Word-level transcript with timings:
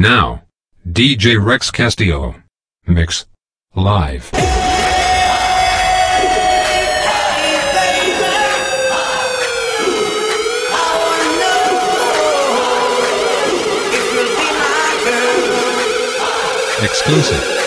Now, 0.00 0.44
DJ 0.88 1.36
Rex 1.38 1.70
Castillo. 1.70 2.34
Mix. 2.86 3.26
Live. 3.74 4.30
Exclusive. 16.82 17.59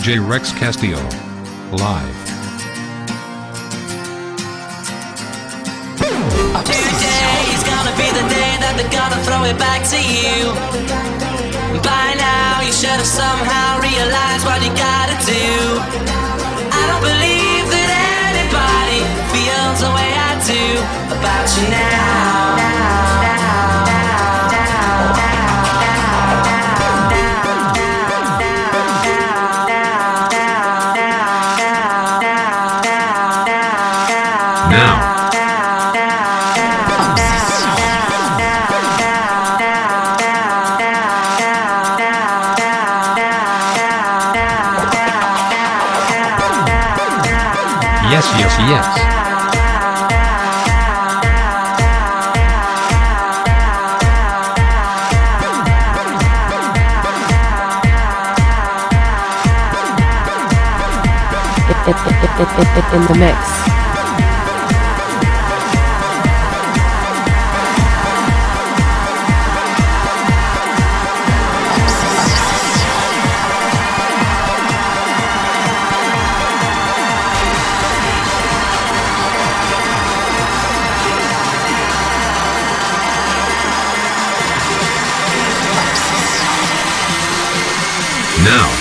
DJ 0.00 0.16
Rex 0.26 0.50
Castillo. 0.52 0.96
Live. 1.76 2.16
Gonna 7.68 7.92
be 8.00 8.08
the 8.08 8.24
day 8.32 8.56
that 8.64 8.80
they're 8.80 8.88
gonna 8.88 9.20
throw 9.28 9.44
it 9.44 9.58
back 9.60 9.84
to 9.92 10.00
you. 10.00 10.56
By 11.84 12.16
now, 12.16 12.64
you 12.64 12.72
should 12.72 12.96
have 12.96 13.04
somehow 13.04 13.76
realized 13.84 14.48
what 14.48 14.64
you 14.64 14.72
gotta 14.72 15.20
do. 15.28 15.84
I 16.72 16.82
don't 16.88 17.04
believe 17.04 17.68
that 17.68 17.92
anybody 18.32 19.04
feels 19.36 19.84
the 19.84 19.92
way 19.92 20.16
I 20.16 20.32
do 20.48 20.80
about 21.12 21.44
you 21.60 21.68
now. 21.68 22.56
Now. 22.56 23.00
yes. 48.68 49.20
in 62.92 63.02
the 63.06 63.14
mix. 63.14 63.79
Now, 88.50 88.79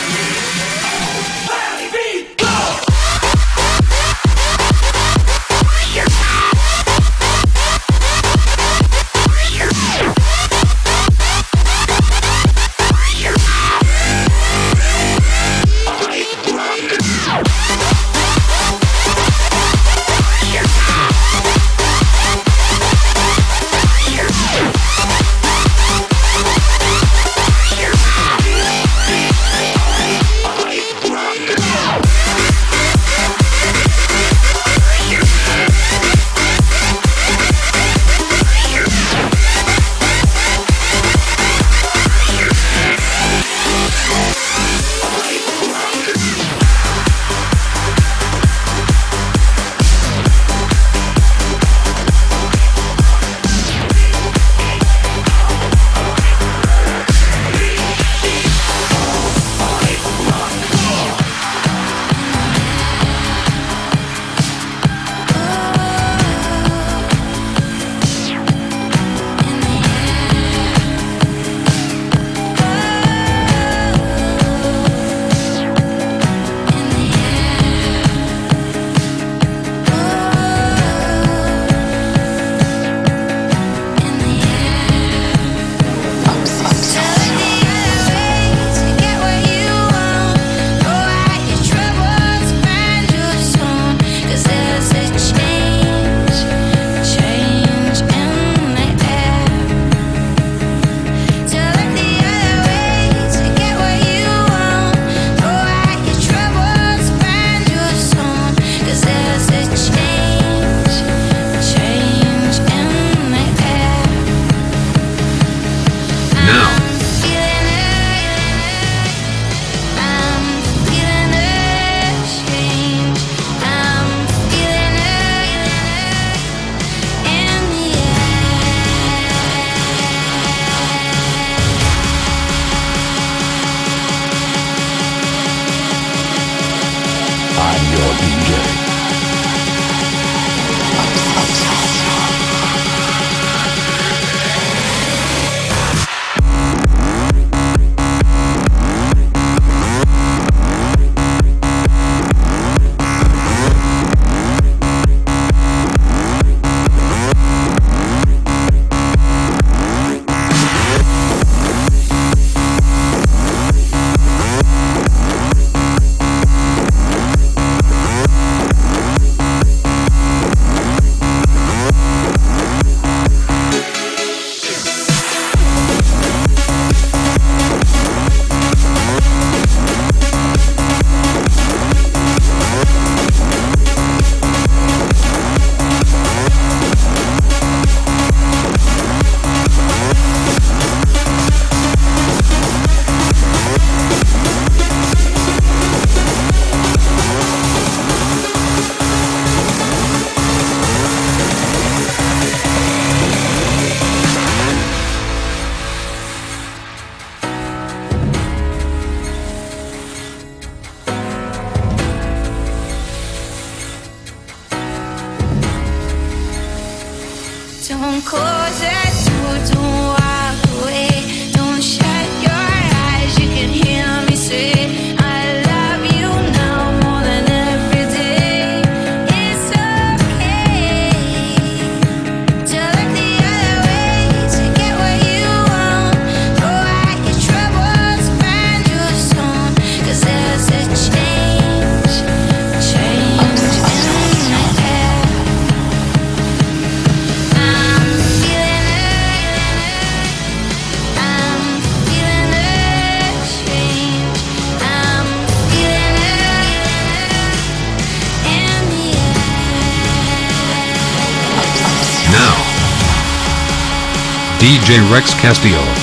DJ 264.89 265.07
Rex 265.11 265.35
Castillo. 265.35 265.98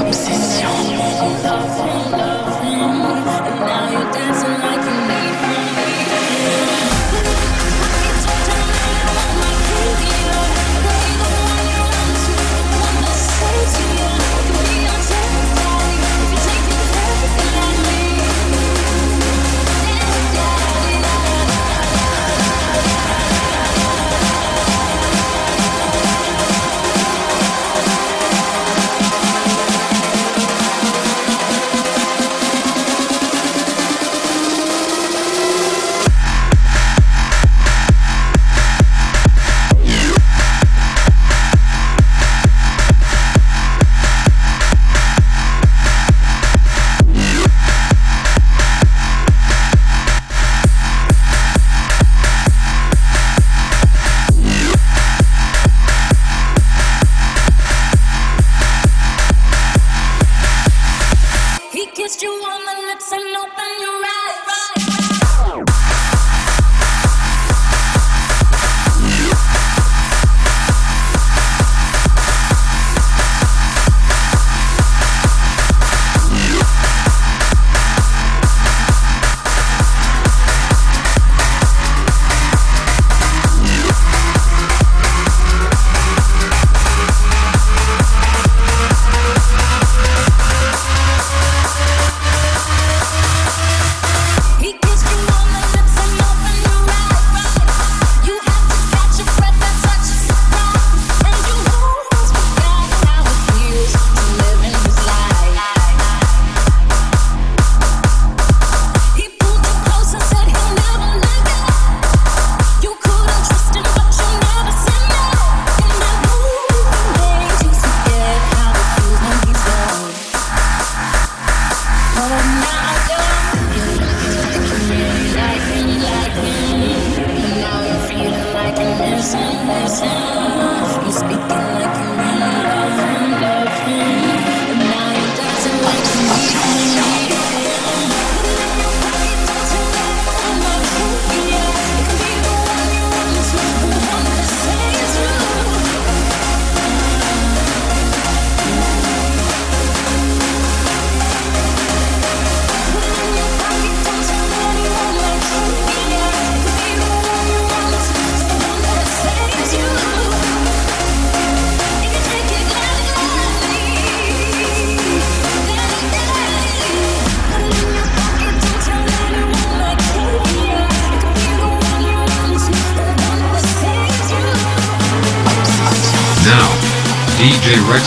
obsession. 0.00 2.03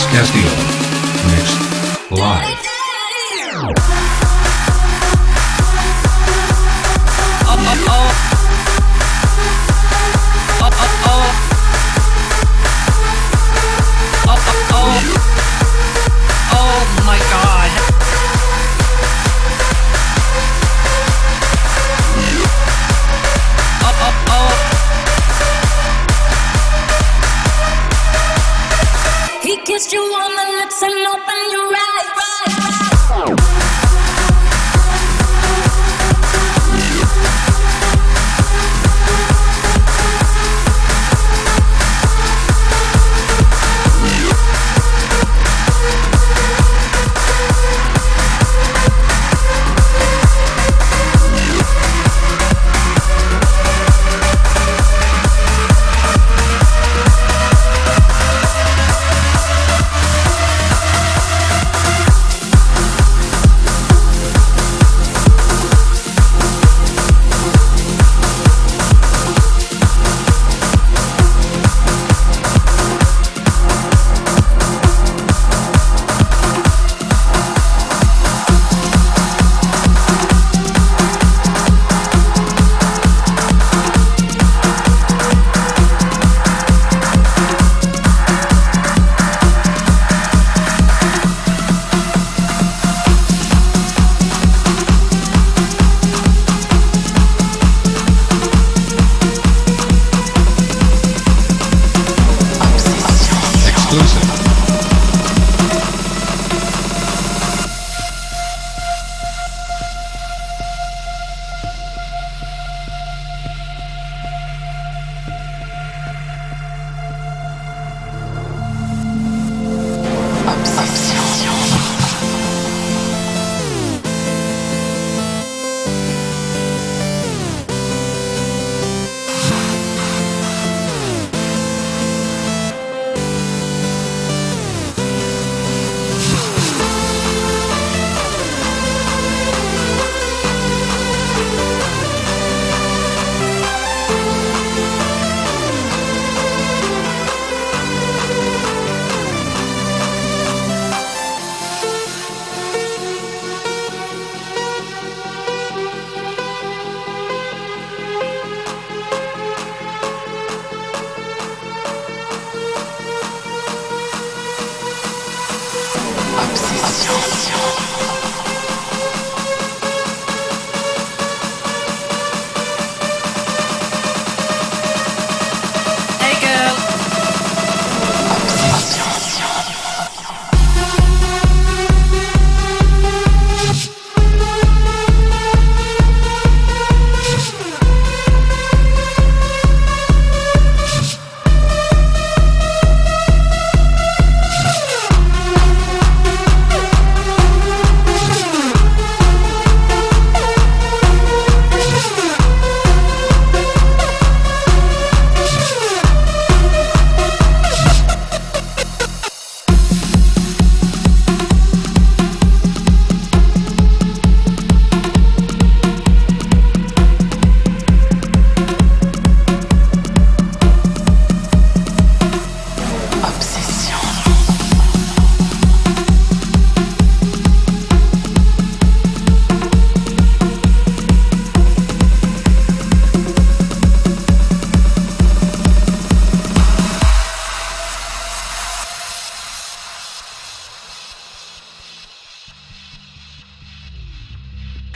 Oh, 0.09 0.46
kissed 29.67 29.91
you 29.91 29.99
on 29.99 30.33
the 30.33 30.61
lips 30.61 30.81
and 30.81 30.93
opened 31.07 31.51
your 31.51 31.73
eyes. 31.75 33.46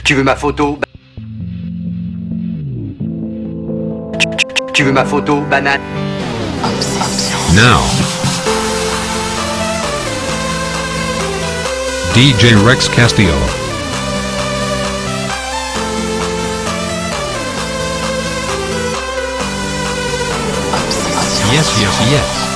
Tu 0.04 0.14
veux 0.14 0.24
ma 0.24 0.34
photo 0.34 0.78
Tu 4.74 4.82
veux 4.82 4.92
ma 4.92 5.04
photo, 5.04 5.40
banane? 5.42 5.80
Now. 7.54 7.80
DJ 12.14 12.56
Rex 12.66 12.88
Castillo. 12.88 13.32
Yes, 21.52 21.80
yes, 21.80 22.10
yes. 22.10 22.51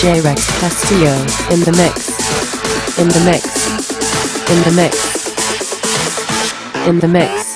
J-Rex 0.00 0.46
Castillo 0.58 1.12
in 1.52 1.60
the 1.60 1.72
mix. 1.76 2.08
In 2.98 3.08
the 3.08 3.20
mix. 3.22 3.44
In 4.48 4.62
the 4.64 4.72
mix. 4.74 5.28
In 6.88 6.98
the 7.00 7.08
mix. 7.08 7.49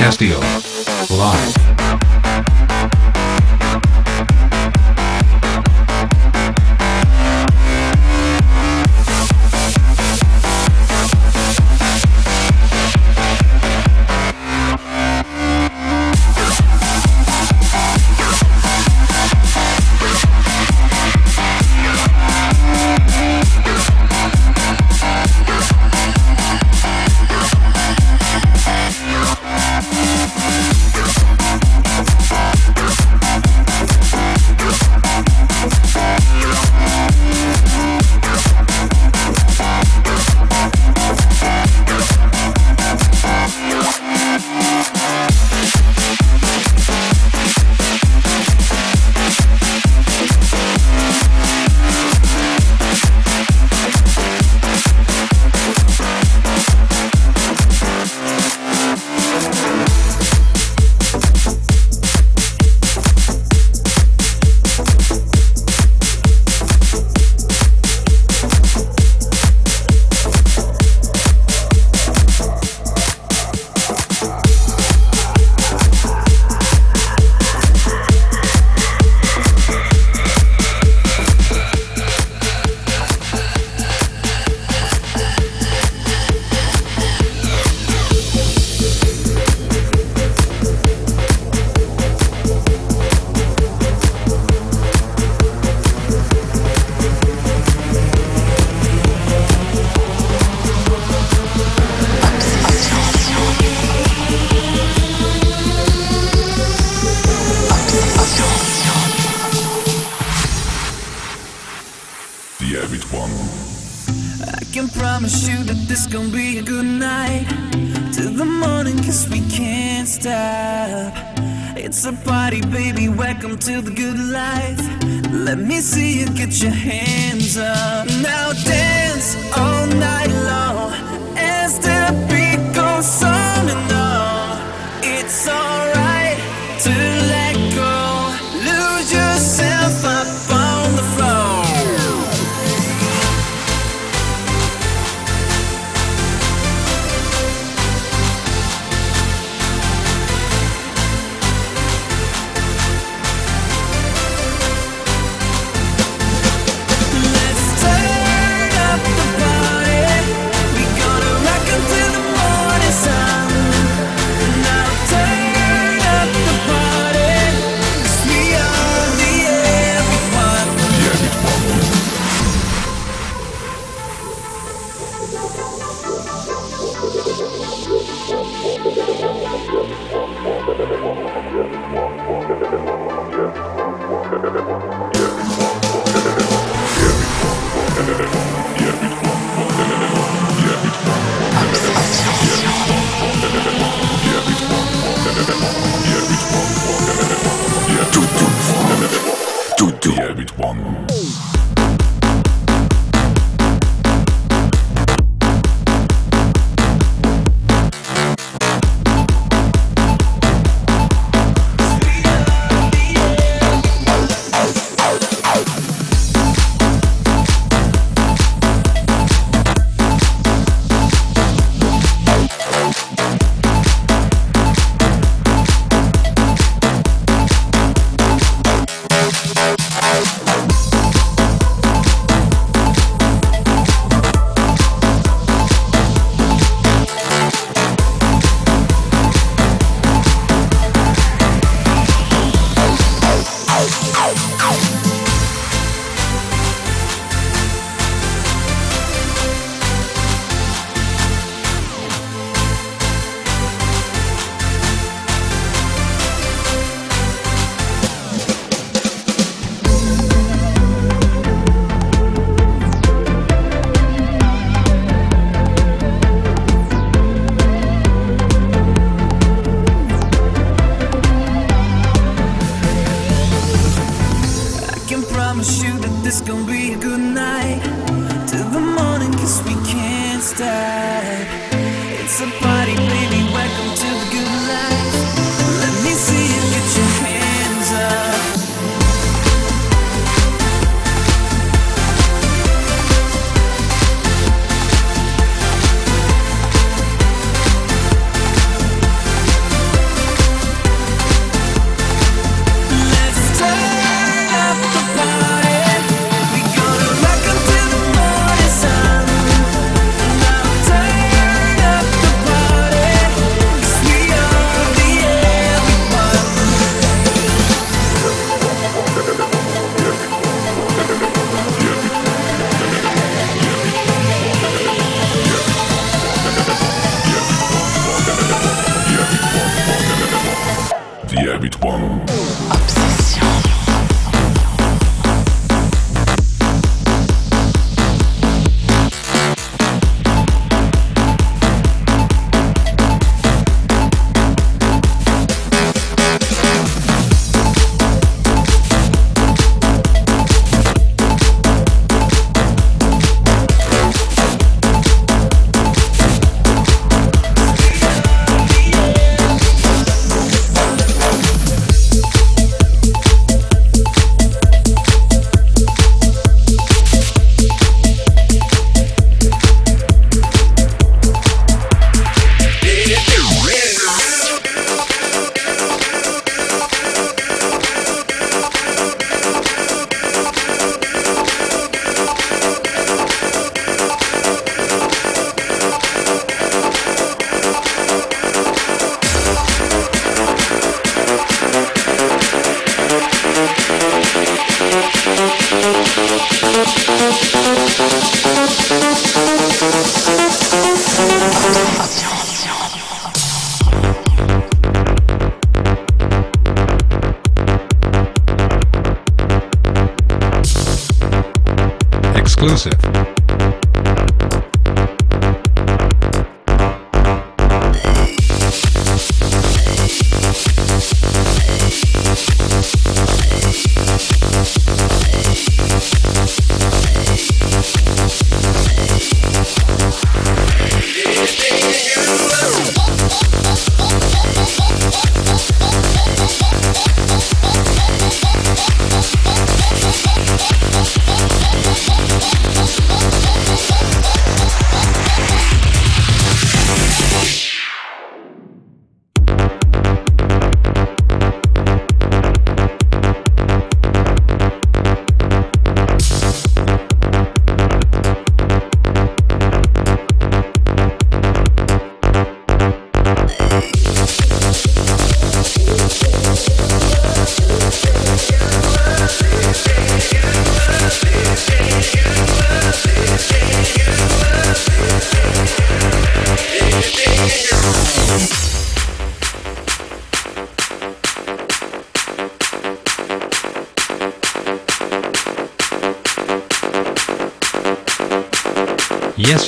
Castillo. 0.00 0.59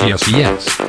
yes, 0.07 0.29
yes. 0.33 0.82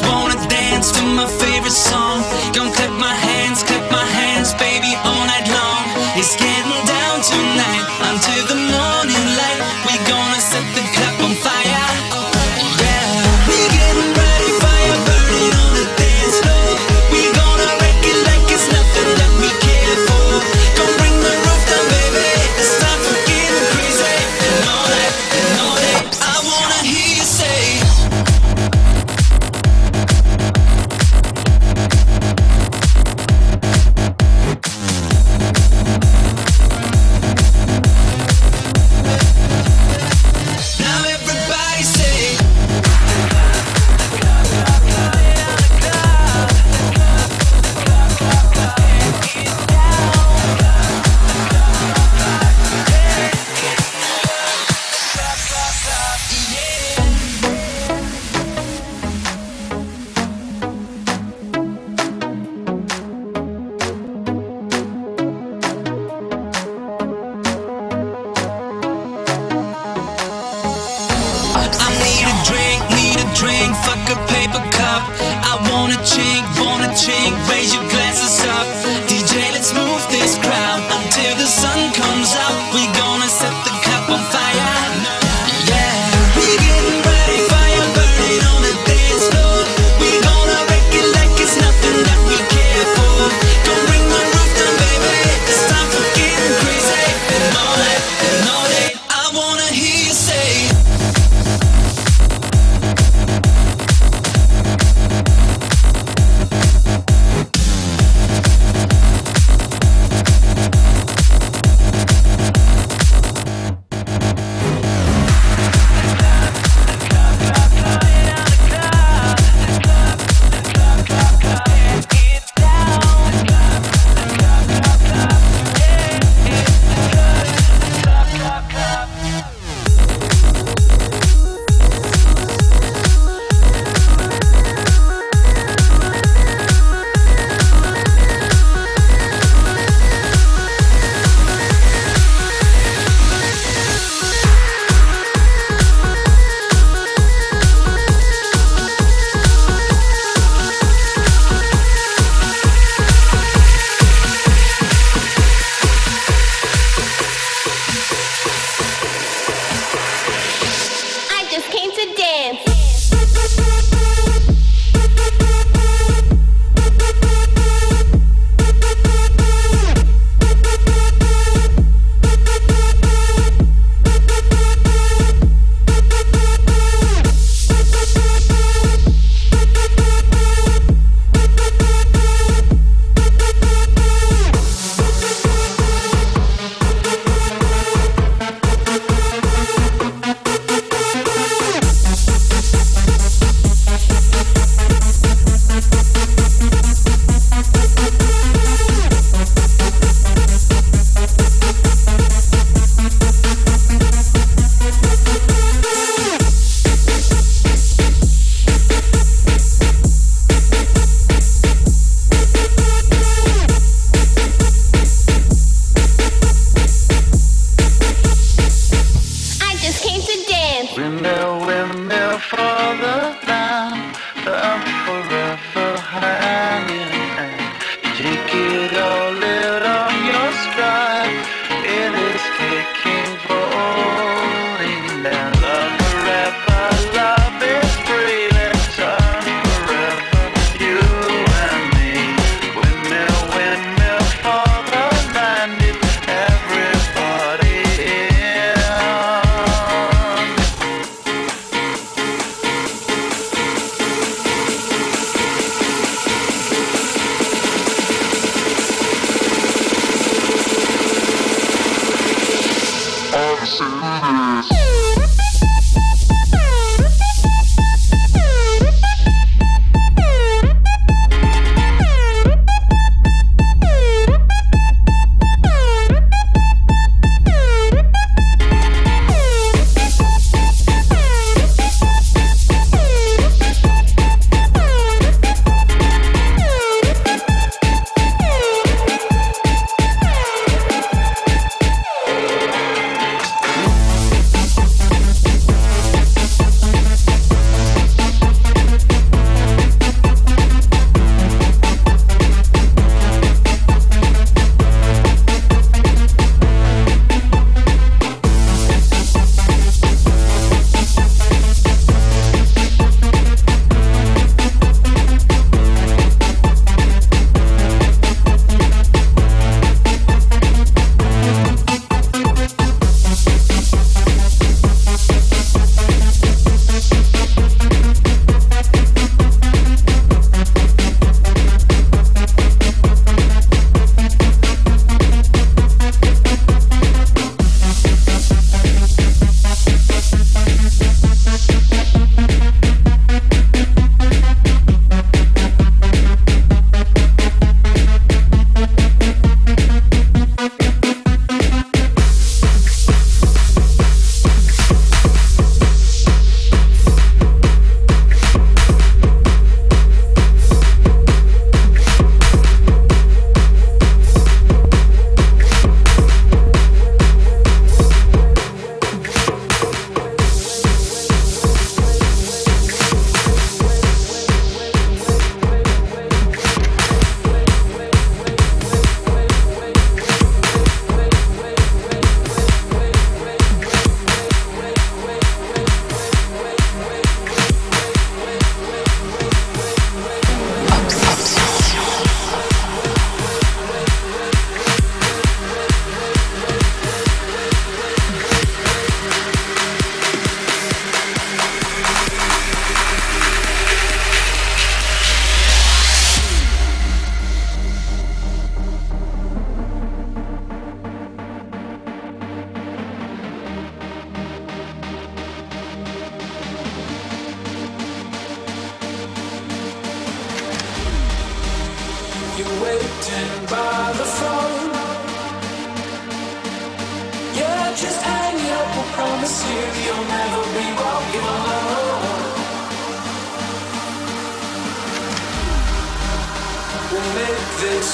dance, 0.00 0.12
wanna 0.12 0.48
dance 0.48 0.90
to 0.92 1.02
my 1.04 1.26
favorite 1.26 1.72
song. 1.72 2.22
Come 2.52 2.72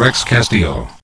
Rex 0.00 0.24
Castillo. 0.24 0.99